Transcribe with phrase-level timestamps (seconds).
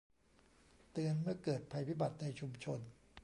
[0.91, 2.79] เตือนเมื่อเกิดภัยพิบัติในชุมชน